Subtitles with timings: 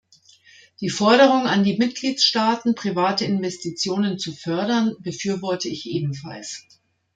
[0.79, 6.63] Die Forderung an die Mitgliedstaaten, private Investitionen zu fördern, befürworte ich ebenfalls.